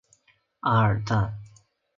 [0.61, 1.31] 阿尔赞。